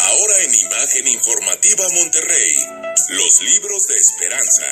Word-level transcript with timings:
Ahora 0.00 0.42
en 0.44 0.54
Imagen 0.54 1.08
Informativa 1.08 1.88
Monterrey, 1.94 2.54
los 3.10 3.42
libros 3.42 3.86
de 3.88 3.96
esperanza. 3.96 4.66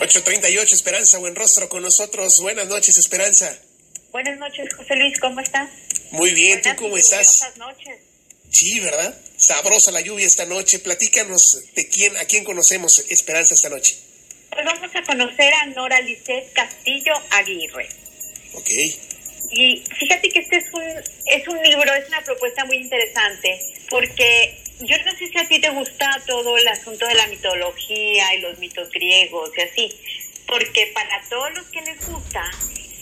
...838 0.00 0.72
Esperanza, 0.72 1.18
buen 1.18 1.34
rostro 1.36 1.68
con 1.68 1.82
nosotros. 1.82 2.40
Buenas 2.40 2.66
noches, 2.66 2.98
Esperanza. 2.98 3.56
Buenas 4.10 4.38
noches, 4.38 4.74
José 4.74 4.96
Luis, 4.96 5.18
¿cómo 5.20 5.40
estás? 5.40 5.70
Muy 6.10 6.34
bien, 6.34 6.60
Buenas 6.60 6.76
¿tú 6.76 6.82
cómo 6.82 6.96
estás? 6.96 7.38
lluviosa 7.40 7.58
noches. 7.58 8.11
Sí, 8.52 8.80
¿verdad? 8.80 9.18
Sabrosa 9.36 9.90
la 9.90 10.02
lluvia 10.02 10.26
esta 10.26 10.46
noche. 10.46 10.78
Platícanos 10.78 11.64
de 11.74 11.88
quién, 11.88 12.16
a 12.18 12.24
quién 12.26 12.44
conocemos 12.44 13.04
Esperanza 13.08 13.54
esta 13.54 13.70
noche. 13.70 13.96
Pues 14.50 14.64
vamos 14.64 14.94
a 14.94 15.02
conocer 15.02 15.52
a 15.54 15.66
Nora 15.66 16.00
Lisset 16.02 16.52
Castillo 16.52 17.14
Aguirre. 17.30 17.88
Ok. 18.52 18.70
Y 19.50 19.82
fíjate 19.98 20.28
que 20.28 20.40
este 20.40 20.56
es 20.58 20.64
un, 20.72 20.82
es 21.26 21.48
un 21.48 21.62
libro, 21.62 21.92
es 21.94 22.06
una 22.08 22.22
propuesta 22.22 22.64
muy 22.66 22.76
interesante, 22.76 23.58
porque 23.90 24.58
yo 24.80 24.96
no 25.04 25.12
sé 25.18 25.28
si 25.28 25.38
a 25.38 25.48
ti 25.48 25.60
te 25.60 25.70
gusta 25.70 26.22
todo 26.26 26.56
el 26.56 26.68
asunto 26.68 27.06
de 27.06 27.14
la 27.14 27.26
mitología 27.26 28.34
y 28.34 28.40
los 28.40 28.58
mitos 28.58 28.90
griegos 28.90 29.50
y 29.56 29.60
así, 29.60 29.96
porque 30.46 30.86
para 30.94 31.22
todos 31.28 31.52
los 31.54 31.66
que 31.66 31.82
les 31.82 32.06
gusta, 32.06 32.50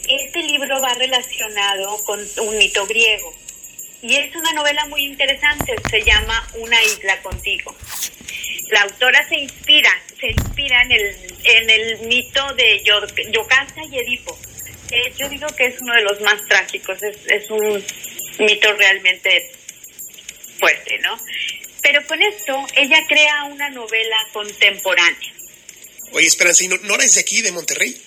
este 0.08 0.42
libro 0.42 0.80
va 0.80 0.94
relacionado 0.94 2.02
con 2.04 2.20
un 2.38 2.58
mito 2.58 2.86
griego. 2.86 3.32
Y 4.02 4.16
es 4.16 4.34
una 4.34 4.52
novela 4.52 4.86
muy 4.86 5.04
interesante, 5.04 5.74
se 5.90 6.02
llama 6.02 6.48
Una 6.54 6.82
isla 6.82 7.20
contigo. 7.22 7.76
La 8.70 8.82
autora 8.82 9.28
se 9.28 9.36
inspira, 9.36 9.90
se 10.18 10.28
inspira 10.28 10.82
en 10.82 10.92
el, 10.92 11.16
en 11.44 11.70
el 11.70 11.98
mito 12.06 12.54
de 12.54 12.82
Yo- 12.84 13.06
Yocasta 13.30 13.82
y 13.90 13.98
Edipo. 13.98 14.38
Eh, 14.90 15.12
yo 15.18 15.28
digo 15.28 15.46
que 15.56 15.66
es 15.66 15.80
uno 15.80 15.94
de 15.94 16.02
los 16.02 16.20
más 16.20 16.40
trágicos, 16.48 17.02
es, 17.02 17.16
es 17.26 17.50
un 17.50 17.84
mito 18.38 18.72
realmente 18.74 19.52
fuerte, 20.58 20.98
¿no? 20.98 21.16
Pero 21.82 22.04
con 22.06 22.22
esto 22.22 22.66
ella 22.76 23.04
crea 23.08 23.44
una 23.44 23.70
novela 23.70 24.16
contemporánea. 24.32 25.32
Oye, 26.12 26.26
Esperanza, 26.26 26.64
¿y 26.64 26.68
no- 26.68 26.78
Nora 26.78 27.04
es 27.04 27.14
de 27.14 27.20
aquí, 27.20 27.42
de 27.42 27.52
Monterrey? 27.52 28.00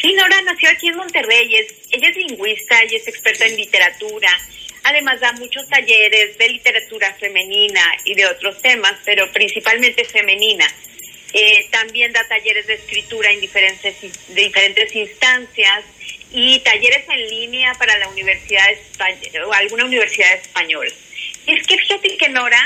Sí, 0.00 0.12
Nora 0.14 0.40
nació 0.42 0.70
aquí 0.70 0.88
en 0.88 0.96
Monterrey, 0.96 1.54
es, 1.56 1.74
ella 1.90 2.08
es 2.08 2.16
lingüista 2.16 2.84
y 2.90 2.96
es 2.96 3.06
experta 3.06 3.44
en 3.46 3.56
literatura. 3.56 4.30
Además 4.90 5.20
da 5.20 5.30
muchos 5.34 5.68
talleres 5.68 6.36
de 6.36 6.48
literatura 6.48 7.14
femenina 7.14 7.80
y 8.04 8.14
de 8.14 8.26
otros 8.26 8.60
temas, 8.60 8.94
pero 9.04 9.30
principalmente 9.30 10.04
femenina. 10.04 10.66
Eh, 11.32 11.68
también 11.70 12.12
da 12.12 12.26
talleres 12.26 12.66
de 12.66 12.74
escritura 12.74 13.30
en 13.30 13.40
diferentes, 13.40 13.94
de 14.00 14.42
diferentes 14.42 14.92
instancias 14.96 15.84
y 16.32 16.58
talleres 16.58 17.04
en 17.08 17.30
línea 17.30 17.72
para 17.74 17.96
la 17.98 18.08
universidad 18.08 18.66
o 19.46 19.52
alguna 19.52 19.84
universidad 19.84 20.34
española. 20.34 20.90
Es 21.46 21.64
que 21.68 21.78
fíjate 21.78 22.16
que 22.16 22.28
Nora 22.30 22.60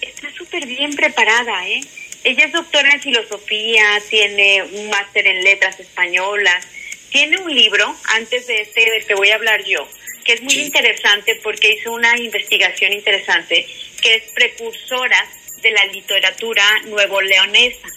está 0.00 0.32
súper 0.32 0.66
bien 0.66 0.96
preparada, 0.96 1.64
¿eh? 1.68 1.80
Ella 2.24 2.46
es 2.46 2.52
doctora 2.52 2.90
en 2.92 3.00
filosofía, 3.00 4.02
tiene 4.10 4.64
un 4.64 4.90
máster 4.90 5.28
en 5.28 5.44
letras 5.44 5.78
españolas, 5.78 6.66
tiene 7.10 7.38
un 7.38 7.54
libro, 7.54 7.96
antes 8.14 8.48
de 8.48 8.62
este 8.62 8.90
del 8.90 9.06
que 9.06 9.14
voy 9.14 9.30
a 9.30 9.36
hablar 9.36 9.62
yo, 9.64 9.88
que 10.28 10.34
es 10.34 10.42
muy 10.42 10.52
Sí. 10.52 10.60
interesante 10.60 11.36
porque 11.42 11.72
hizo 11.72 11.90
una 11.90 12.14
investigación 12.18 12.92
interesante, 12.92 13.66
que 14.02 14.16
es 14.16 14.24
precursora 14.34 15.26
de 15.62 15.70
la 15.70 15.86
literatura 15.86 16.62
nuevo 16.84 17.22
leonesa. 17.22 17.88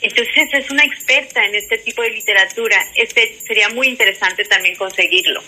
Entonces 0.00 0.48
es 0.54 0.70
una 0.70 0.84
experta 0.86 1.44
en 1.44 1.54
este 1.54 1.76
tipo 1.76 2.00
de 2.00 2.08
literatura. 2.12 2.90
Este 2.94 3.36
sería 3.46 3.68
muy 3.68 3.88
interesante 3.88 4.46
también 4.46 4.74
conseguirlo. 4.76 5.44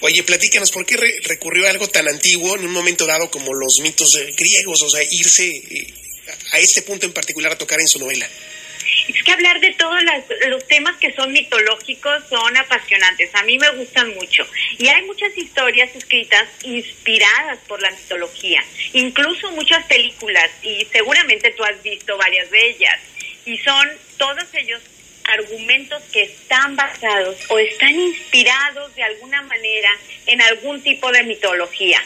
Oye, 0.00 0.24
platícanos, 0.24 0.72
¿por 0.72 0.84
qué 0.84 0.96
re- 0.96 1.20
recurrió 1.22 1.66
a 1.68 1.70
algo 1.70 1.86
tan 1.88 2.08
antiguo 2.08 2.56
en 2.56 2.64
un 2.64 2.72
momento 2.72 3.06
dado 3.06 3.30
como 3.30 3.54
los 3.54 3.78
mitos 3.78 4.18
griegos? 4.36 4.82
O 4.82 4.90
sea, 4.90 5.04
irse 5.12 5.46
eh, 5.46 5.86
a 6.50 6.58
este 6.58 6.82
punto 6.82 7.06
en 7.06 7.12
particular 7.12 7.52
a 7.52 7.58
tocar 7.58 7.80
en 7.80 7.86
su 7.86 8.00
novela. 8.00 8.28
Hablar 9.32 9.60
de 9.60 9.72
todos 9.72 10.02
las- 10.02 10.24
los 10.48 10.66
temas 10.66 10.96
que 10.96 11.12
son 11.12 11.32
mitológicos 11.32 12.24
son 12.28 12.56
apasionantes. 12.56 13.34
A 13.34 13.42
mí 13.44 13.58
me 13.58 13.70
gustan 13.70 14.14
mucho. 14.14 14.46
Y 14.78 14.88
hay 14.88 15.02
muchas 15.04 15.36
historias 15.36 15.94
escritas 15.94 16.48
inspiradas 16.62 17.58
por 17.68 17.80
la 17.80 17.90
mitología. 17.90 18.62
Incluso 18.92 19.50
muchas 19.52 19.84
películas. 19.86 20.50
Y 20.62 20.86
seguramente 20.92 21.50
tú 21.52 21.64
has 21.64 21.82
visto 21.82 22.16
varias 22.16 22.50
de 22.50 22.70
ellas. 22.70 23.00
Y 23.46 23.56
son 23.58 23.88
todos 24.18 24.44
ellos 24.54 24.80
argumentos 25.24 26.02
que 26.12 26.22
están 26.22 26.74
basados 26.76 27.36
o 27.48 27.58
están 27.58 27.94
inspirados 27.98 28.94
de 28.96 29.02
alguna 29.04 29.42
manera 29.42 29.90
en 30.26 30.42
algún 30.42 30.82
tipo 30.82 31.10
de 31.12 31.22
mitología. 31.22 32.02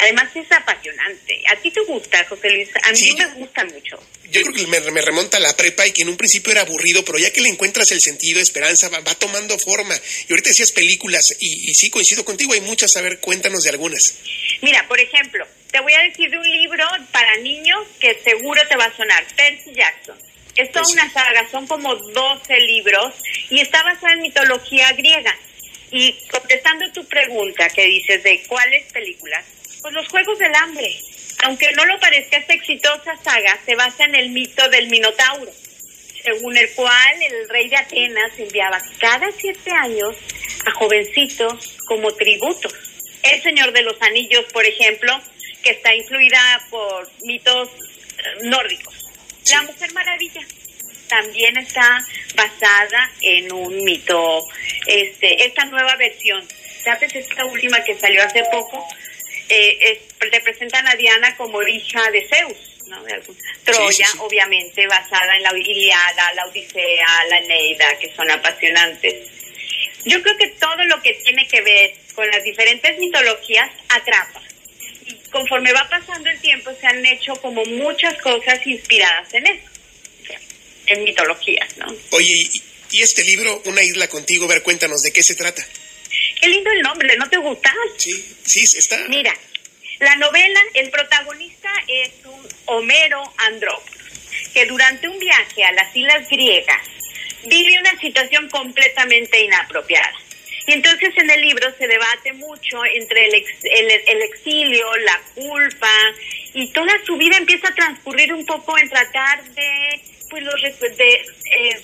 Además 0.00 0.28
es 0.34 0.50
apasionante. 0.50 1.42
¿A 1.48 1.56
ti 1.56 1.70
te 1.70 1.80
gusta, 1.82 2.24
José 2.24 2.50
Luis? 2.50 2.68
A 2.82 2.90
mí 2.90 2.96
Sí. 2.96 3.14
me 3.16 3.26
gusta 3.34 3.64
mucho. 3.64 4.02
Yo 4.30 4.40
creo 4.42 4.54
que 4.54 4.66
me, 4.66 4.80
me 4.90 5.02
remonta 5.02 5.36
a 5.36 5.40
la 5.40 5.54
prepa 5.56 5.86
y 5.86 5.92
que 5.92 6.02
en 6.02 6.08
un 6.08 6.16
principio 6.16 6.52
era 6.52 6.62
aburrido, 6.62 7.04
pero 7.04 7.18
ya 7.18 7.30
que 7.32 7.42
le 7.42 7.50
encuentras 7.50 7.90
el 7.92 8.00
sentido, 8.00 8.40
esperanza, 8.40 8.88
va, 8.88 9.00
va 9.00 9.14
tomando 9.14 9.58
forma. 9.58 9.94
Y 10.28 10.32
ahorita 10.32 10.48
decías 10.48 10.72
películas, 10.72 11.36
y, 11.38 11.70
y 11.70 11.74
sí 11.74 11.90
coincido 11.90 12.24
contigo, 12.24 12.54
hay 12.54 12.62
muchas, 12.62 12.96
a 12.96 13.02
ver, 13.02 13.20
cuéntanos 13.20 13.64
de 13.64 13.70
algunas. 13.70 14.18
Mira, 14.62 14.88
por 14.88 14.98
ejemplo, 14.98 15.46
te 15.70 15.80
voy 15.80 15.92
a 15.92 16.02
decir 16.02 16.30
de 16.30 16.38
un 16.38 16.50
libro 16.50 16.86
para 17.12 17.36
niños 17.38 17.86
que 18.00 18.18
seguro 18.24 18.60
te 18.68 18.76
va 18.76 18.86
a 18.86 18.96
sonar, 18.96 19.24
Percy 19.36 19.74
Jackson. 19.74 20.18
Es 20.56 20.70
toda 20.72 20.86
una 20.88 21.12
saga, 21.12 21.46
son 21.50 21.66
como 21.66 21.94
12 21.94 22.58
libros 22.60 23.14
y 23.50 23.60
está 23.60 23.82
basada 23.82 24.14
en 24.14 24.22
mitología 24.22 24.92
griega. 24.92 25.34
Y 25.90 26.14
contestando 26.30 26.90
tu 26.92 27.04
pregunta 27.06 27.68
que 27.68 27.84
dices 27.86 28.22
de 28.22 28.42
cuáles 28.46 28.90
películas, 28.92 29.44
pues 29.82 29.94
los 29.94 30.08
Juegos 30.08 30.38
del 30.38 30.54
Hambre. 30.54 30.96
Aunque 31.44 31.72
no 31.72 31.84
lo 31.84 31.98
parezca, 31.98 32.36
esta 32.36 32.54
exitosa 32.54 33.16
saga 33.22 33.58
se 33.66 33.74
basa 33.74 34.04
en 34.04 34.14
el 34.14 34.30
mito 34.30 34.68
del 34.68 34.88
Minotauro, 34.88 35.50
según 36.22 36.56
el 36.56 36.70
cual 36.74 37.22
el 37.22 37.48
rey 37.48 37.68
de 37.68 37.76
Atenas 37.76 38.32
enviaba 38.38 38.80
cada 39.00 39.30
siete 39.32 39.70
años 39.72 40.16
a 40.64 40.70
jovencitos 40.72 41.76
como 41.86 42.12
tributos. 42.12 42.72
El 43.24 43.42
Señor 43.42 43.72
de 43.72 43.82
los 43.82 44.00
Anillos, 44.00 44.44
por 44.52 44.64
ejemplo, 44.64 45.20
que 45.62 45.70
está 45.70 45.94
influida 45.94 46.64
por 46.70 47.10
mitos 47.22 47.68
eh, 47.68 48.44
nórdicos. 48.44 48.94
La 49.50 49.62
Mujer 49.62 49.92
Maravilla 49.92 50.40
también 51.08 51.56
está 51.56 51.98
basada 52.34 53.10
en 53.20 53.52
un 53.52 53.84
mito, 53.84 54.46
este, 54.86 55.44
esta 55.44 55.64
nueva 55.66 55.96
versión. 55.96 56.42
¿Sabes? 56.84 57.14
Esta 57.14 57.44
última 57.44 57.82
que 57.84 57.94
salió 57.96 58.24
hace 58.24 58.42
poco, 58.50 58.84
eh, 59.48 59.78
es- 59.80 60.30
representan 60.30 60.86
a 60.88 60.94
Diana 60.96 61.36
como 61.36 61.62
hija 61.66 62.10
de 62.10 62.26
Zeus, 62.28 62.56
¿no? 62.86 63.02
De 63.04 63.12
algún- 63.14 63.36
Troya, 63.64 64.06
sí. 64.06 64.18
obviamente, 64.20 64.86
basada 64.86 65.36
en 65.36 65.42
la 65.42 65.56
Iliada, 65.56 66.32
la 66.34 66.46
Odisea, 66.46 67.24
la 67.30 67.40
Neida, 67.40 67.98
que 67.98 68.12
son 68.14 68.30
apasionantes. 68.30 69.28
Yo 70.04 70.22
creo 70.22 70.36
que 70.36 70.48
todo 70.48 70.84
lo 70.86 71.00
que 71.02 71.14
tiene 71.14 71.46
que 71.46 71.60
ver 71.60 71.94
con 72.14 72.28
las 72.30 72.42
diferentes 72.42 72.98
mitologías 72.98 73.70
atrapa. 73.88 74.42
Y 75.06 75.14
conforme 75.30 75.72
va 75.72 75.88
pasando 75.88 76.28
el 76.30 76.40
tiempo 76.40 76.70
se 76.80 76.86
han 76.86 77.04
hecho 77.06 77.34
como 77.36 77.64
muchas 77.64 78.20
cosas 78.20 78.64
inspiradas 78.66 79.32
en 79.34 79.46
eso, 79.46 79.68
en 80.86 81.04
mitologías, 81.04 81.76
¿no? 81.78 81.94
Oye, 82.10 82.32
y, 82.52 82.62
y 82.90 83.02
este 83.02 83.22
libro, 83.24 83.62
Una 83.64 83.82
isla 83.82 84.08
contigo, 84.08 84.44
a 84.44 84.48
ver, 84.48 84.62
cuéntanos 84.62 85.02
de 85.02 85.12
qué 85.12 85.22
se 85.22 85.34
trata. 85.34 85.64
Qué 86.42 86.48
lindo 86.48 86.70
el 86.72 86.82
nombre, 86.82 87.16
¿no 87.16 87.28
te 87.30 87.36
gusta? 87.36 87.72
Sí, 87.96 88.12
sí, 88.44 88.76
está. 88.76 88.98
Mira, 89.08 89.32
la 90.00 90.16
novela, 90.16 90.60
el 90.74 90.90
protagonista 90.90 91.70
es 91.86 92.10
un 92.24 92.48
Homero 92.64 93.22
Andrópolos, 93.38 94.50
que 94.52 94.66
durante 94.66 95.08
un 95.08 95.20
viaje 95.20 95.64
a 95.64 95.70
las 95.70 95.94
islas 95.94 96.28
griegas 96.28 96.84
vive 97.46 97.78
una 97.78 97.96
situación 98.00 98.48
completamente 98.50 99.40
inapropiada. 99.40 100.12
Y 100.66 100.72
entonces 100.72 101.10
en 101.16 101.30
el 101.30 101.40
libro 101.42 101.72
se 101.78 101.86
debate 101.86 102.32
mucho 102.32 102.84
entre 102.86 103.26
el, 103.26 103.34
ex- 103.34 103.64
el, 103.64 103.90
el 104.06 104.22
exilio, 104.22 104.96
la 104.96 105.20
culpa, 105.36 105.92
y 106.54 106.68
toda 106.72 106.92
su 107.06 107.16
vida 107.16 107.36
empieza 107.36 107.68
a 107.68 107.74
transcurrir 107.74 108.32
un 108.32 108.44
poco 108.46 108.76
en 108.78 108.88
tratar 108.90 109.44
de, 109.44 110.00
pues, 110.28 110.42
los, 110.42 110.60
de 110.96 111.14
eh, 111.14 111.80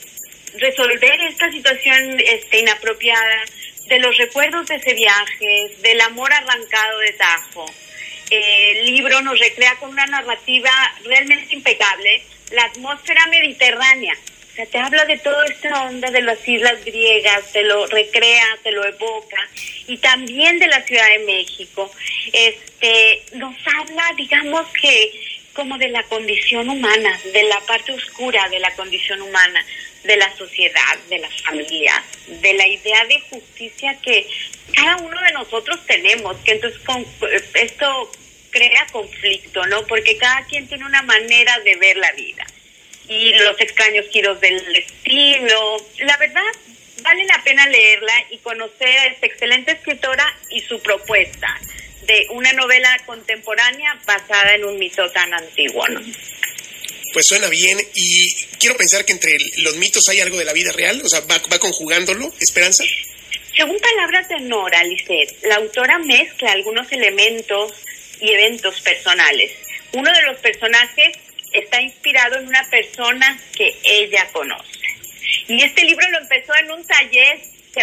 resolver 0.54 1.20
esta 1.28 1.49
situación 1.52 2.19
este, 2.20 2.58
inapropiada, 2.58 3.44
de 3.88 3.99
los 3.99 4.17
recuerdos 4.19 4.67
de 4.67 4.76
ese 4.76 4.94
viaje, 4.94 5.76
del 5.81 6.00
amor 6.02 6.32
arrancado 6.32 6.99
de 7.00 7.12
Tajo. 7.14 7.67
El 8.31 8.87
libro 8.87 9.20
nos 9.23 9.38
recrea 9.38 9.75
con 9.76 9.90
una 9.90 10.06
narrativa 10.06 10.70
realmente 11.05 11.55
impecable 11.55 12.23
la 12.52 12.64
atmósfera 12.64 13.26
mediterránea. 13.29 14.14
O 14.52 14.55
sea, 14.55 14.67
te 14.67 14.79
habla 14.79 15.05
de 15.06 15.19
toda 15.19 15.46
esta 15.46 15.85
onda 15.85 16.11
de 16.11 16.20
las 16.20 16.46
islas 16.46 16.85
griegas, 16.85 17.52
te 17.52 17.62
lo 17.62 17.87
recrea, 17.87 18.58
te 18.62 18.73
lo 18.73 18.85
evoca, 18.85 19.49
y 19.87 19.96
también 19.99 20.58
de 20.58 20.67
la 20.67 20.82
Ciudad 20.82 21.08
de 21.17 21.25
México. 21.25 21.90
Este, 22.32 23.23
nos 23.35 23.55
habla, 23.67 24.12
digamos 24.17 24.67
que 24.81 25.27
como 25.58 25.76
de 25.76 25.88
la 25.88 26.05
condición 26.05 26.69
humana, 26.69 27.20
de 27.32 27.43
la 27.43 27.58
parte 27.62 27.90
oscura 27.90 28.49
de 28.49 28.60
la 28.60 28.72
condición 28.76 29.20
humana, 29.20 29.66
de 30.05 30.16
la 30.16 30.32
sociedad, 30.37 30.96
de 31.08 31.19
las 31.19 31.43
familias, 31.43 32.00
de 32.28 32.52
la 32.55 32.64
idea 32.64 33.05
de 33.06 33.20
justicia 33.22 33.99
que 34.00 34.25
cada 34.72 34.99
uno 34.99 35.20
de 35.20 35.32
nosotros 35.32 35.84
tenemos, 35.84 36.37
que 36.44 36.52
entonces 36.52 36.78
con, 36.82 37.05
esto 37.55 38.12
crea 38.50 38.87
conflicto, 38.93 39.66
¿no? 39.66 39.84
Porque 39.88 40.16
cada 40.16 40.44
quien 40.46 40.69
tiene 40.69 40.84
una 40.84 41.02
manera 41.02 41.58
de 41.64 41.75
ver 41.75 41.96
la 41.96 42.12
vida. 42.12 42.46
Y 43.08 43.32
los 43.38 43.61
extraños 43.61 44.06
giros 44.12 44.40
del 44.40 44.64
destino. 44.72 45.76
La 45.99 46.16
verdad, 46.19 46.52
vale 47.02 47.25
la 47.25 47.43
pena 47.43 47.66
leerla 47.66 48.14
y 48.31 48.38
conocer 48.38 48.96
a 48.96 49.06
esta 49.06 49.26
excelente 49.26 49.72
escritora 49.72 50.25
y 50.50 50.61
su 50.61 50.81
propuesta 50.81 51.58
de 52.08 52.26
una 52.31 52.52
novela 52.55 52.99
contemporánea 53.06 53.96
basada 54.06 54.55
en 54.55 54.64
un 54.64 54.78
mito 54.78 55.08
tan 55.10 55.32
antiguo, 55.34 55.87
¿no? 55.88 56.00
Pues 57.12 57.26
suena 57.26 57.49
bien 57.49 57.78
y 57.94 58.34
quiero 58.58 58.76
pensar 58.76 59.05
que 59.05 59.12
entre 59.12 59.37
los 59.58 59.76
mitos 59.76 60.08
hay 60.08 60.20
algo 60.20 60.38
de 60.38 60.44
la 60.44 60.52
vida 60.52 60.72
real, 60.72 61.00
o 61.05 61.08
sea, 61.08 61.20
va, 61.20 61.38
va 61.52 61.58
conjugándolo, 61.58 62.32
Esperanza. 62.40 62.82
Según 63.55 63.78
palabras 63.78 64.28
de 64.28 64.40
Nora 64.40 64.82
Lisset, 64.84 65.44
la 65.44 65.56
autora 65.56 65.99
mezcla 65.99 66.52
algunos 66.52 66.90
elementos 66.93 67.72
y 68.20 68.31
eventos 68.31 68.81
personales. 68.81 69.52
Uno 69.93 70.11
de 70.12 70.22
los 70.22 70.38
personajes 70.38 71.16
está 71.52 71.81
inspirado 71.81 72.37
en 72.37 72.49
una 72.49 72.69
persona 72.70 73.38
que 73.56 73.75
ella 73.84 74.26
conoce. 74.32 74.78
Y 75.49 75.62
este 75.62 75.84
libro 75.84 76.08
lo 76.11 76.19
empezó 76.19 76.54
en 76.56 76.70
un 76.70 76.87
taller 76.87 77.38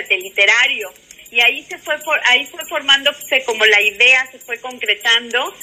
literario 0.10 0.94
y 1.32 1.42
ahí 1.42 1.66
se 1.68 1.78
fue 1.78 1.98
por, 2.00 2.20
ahí 2.26 2.46
fue 2.46 2.62
formándose 2.68 3.44
como 3.46 3.66
la 3.66 3.82
idea 3.82 4.30
se 4.32 4.40
fue 4.40 4.60
concretando 4.60 5.56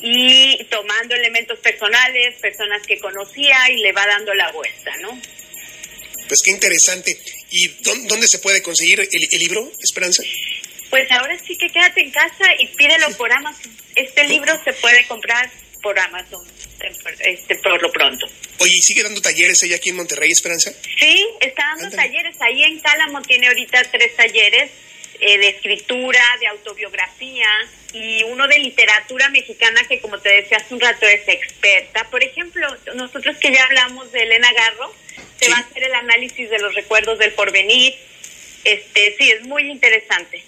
y 0.00 0.64
tomando 0.70 1.14
elementos 1.14 1.58
personales, 1.58 2.36
personas 2.40 2.86
que 2.86 2.98
conocía 2.98 3.70
y 3.70 3.78
le 3.78 3.92
va 3.92 4.06
dando 4.06 4.32
la 4.34 4.50
vuelta, 4.52 4.96
¿no? 5.00 5.20
Pues 6.28 6.42
qué 6.42 6.50
interesante. 6.50 7.18
¿Y 7.50 7.68
dónde 7.82 8.28
se 8.28 8.38
puede 8.38 8.62
conseguir 8.62 9.00
el, 9.00 9.08
el 9.30 9.38
libro, 9.38 9.70
Esperanza? 9.82 10.22
Pues 10.90 11.10
ahora 11.10 11.38
sí 11.38 11.56
que 11.56 11.68
quédate 11.68 12.02
en 12.02 12.10
casa 12.10 12.44
y 12.58 12.66
pídelo 12.68 13.10
por 13.16 13.32
Amazon. 13.32 13.74
Este 13.94 14.24
libro 14.24 14.52
se 14.64 14.72
puede 14.74 15.06
comprar 15.06 15.50
por 15.82 15.98
Amazon 15.98 16.46
este, 17.20 17.54
por 17.56 17.80
lo 17.80 17.90
pronto. 17.90 18.26
Oye, 18.58 18.76
¿y 18.76 18.82
sigue 18.82 19.02
dando 19.02 19.20
talleres 19.20 19.62
ella 19.62 19.76
aquí 19.76 19.90
en 19.90 19.96
Monterrey, 19.96 20.30
Esperanza? 20.30 20.72
Sí, 20.98 21.26
está 21.40 21.62
dando 21.76 21.94
talleres. 21.94 22.36
Ahí 22.40 22.62
en 22.62 22.78
Cálamo 22.80 23.22
tiene 23.22 23.48
ahorita 23.48 23.82
tres 23.90 24.16
talleres 24.16 24.70
eh, 25.28 25.36
de 25.36 25.48
escritura, 25.48 26.24
de 26.40 26.46
autobiografía 26.46 27.46
y 27.92 28.22
uno 28.22 28.48
de 28.48 28.58
literatura 28.60 29.28
mexicana 29.28 29.86
que, 29.86 30.00
como 30.00 30.18
te 30.18 30.30
decía 30.30 30.56
hace 30.56 30.72
un 30.72 30.80
rato, 30.80 31.06
es 31.06 31.28
experta. 31.28 32.08
Por 32.10 32.22
ejemplo, 32.22 32.66
nosotros 32.94 33.36
que 33.36 33.52
ya 33.52 33.62
hablamos 33.64 34.10
de 34.10 34.22
Elena 34.22 34.50
Garro, 34.54 34.94
se 35.38 35.50
va 35.50 35.56
a 35.56 35.60
hacer 35.60 35.84
el 35.84 35.94
análisis 35.94 36.48
de 36.48 36.58
los 36.58 36.74
recuerdos 36.74 37.18
del 37.18 37.34
porvenir. 37.34 37.94
Este, 38.64 39.16
sí, 39.18 39.30
es 39.30 39.42
muy 39.42 39.70
interesante. 39.70 40.42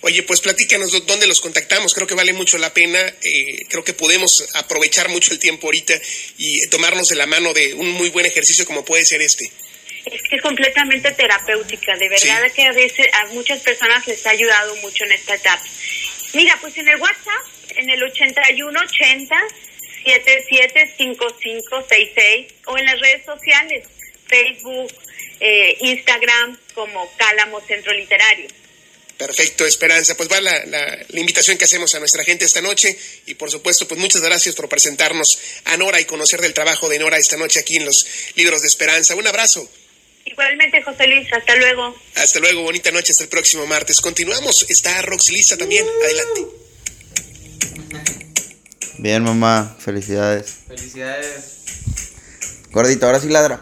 Oye, 0.00 0.22
pues 0.22 0.40
platícanos 0.40 1.06
dónde 1.06 1.26
los 1.26 1.42
contactamos. 1.42 1.92
Creo 1.92 2.06
que 2.06 2.14
vale 2.14 2.32
mucho 2.32 2.56
la 2.56 2.72
pena. 2.72 2.98
Eh, 3.22 3.66
creo 3.68 3.84
que 3.84 3.92
podemos 3.92 4.48
aprovechar 4.54 5.10
mucho 5.10 5.32
el 5.32 5.40
tiempo 5.40 5.66
ahorita 5.66 5.94
y 6.38 6.66
tomarnos 6.68 7.10
de 7.10 7.16
la 7.16 7.26
mano 7.26 7.52
de 7.52 7.74
un 7.74 7.90
muy 7.90 8.08
buen 8.08 8.24
ejercicio 8.24 8.64
como 8.64 8.82
puede 8.82 9.04
ser 9.04 9.20
este. 9.20 9.52
Es 10.04 10.22
que 10.22 10.36
es 10.36 10.42
completamente 10.42 11.10
terapéutica. 11.12 11.96
De 11.96 12.08
verdad 12.08 12.50
que 12.52 12.66
a 12.66 12.72
veces 12.72 13.06
a 13.12 13.26
muchas 13.26 13.60
personas 13.60 14.06
les 14.06 14.26
ha 14.26 14.30
ayudado 14.30 14.74
mucho 14.76 15.04
en 15.04 15.12
esta 15.12 15.34
etapa. 15.34 15.62
Mira, 16.34 16.58
pues 16.60 16.76
en 16.78 16.88
el 16.88 17.00
WhatsApp, 17.00 17.46
en 17.76 17.90
el 17.90 18.02
8180 18.02 19.36
775566 20.04 22.52
o 22.66 22.78
en 22.78 22.86
las 22.86 23.00
redes 23.00 23.24
sociales, 23.24 23.86
Facebook, 24.26 24.92
eh, 25.40 25.76
Instagram 25.80 26.58
como 26.74 27.10
Cálamo 27.16 27.60
Centro 27.60 27.92
Literario. 27.92 28.48
Perfecto, 29.16 29.64
Esperanza. 29.66 30.16
Pues 30.16 30.28
va 30.28 30.40
la, 30.40 30.66
la, 30.66 31.20
invitación 31.20 31.56
que 31.56 31.64
hacemos 31.64 31.94
a 31.94 32.00
nuestra 32.00 32.24
gente 32.24 32.44
esta 32.44 32.60
noche 32.60 32.98
y 33.26 33.34
por 33.34 33.52
supuesto, 33.52 33.86
pues 33.86 34.00
muchas 34.00 34.20
gracias 34.22 34.56
por 34.56 34.68
presentarnos 34.68 35.38
a 35.64 35.76
Nora 35.76 36.00
y 36.00 36.06
conocer 36.06 36.40
del 36.40 36.54
trabajo 36.54 36.88
de 36.88 36.98
Nora 36.98 37.18
esta 37.18 37.36
noche 37.36 37.60
aquí 37.60 37.76
en 37.76 37.84
los 37.84 38.04
Libros 38.34 38.62
de 38.62 38.68
Esperanza. 38.68 39.14
Un 39.14 39.28
abrazo. 39.28 39.70
Igualmente, 40.42 40.82
José 40.82 41.06
Luis, 41.06 41.32
hasta 41.32 41.54
luego. 41.54 41.94
Hasta 42.16 42.40
luego, 42.40 42.62
bonita 42.62 42.90
noche, 42.90 43.12
hasta 43.12 43.22
el 43.22 43.30
próximo 43.30 43.64
martes. 43.68 44.00
Continuamos, 44.00 44.66
está 44.68 45.00
Roxy 45.02 45.32
Lisa 45.32 45.56
también, 45.56 45.86
adelante. 46.02 46.46
Bien, 48.98 49.22
mamá, 49.22 49.76
felicidades. 49.78 50.56
Felicidades. 50.66 51.62
Gordito, 52.72 53.06
ahora 53.06 53.20
sí 53.20 53.28
ladra. 53.28 53.60